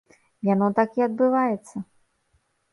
Яно 0.47 0.69
так 0.79 0.97
і 1.01 1.05
адбываецца. 1.07 1.75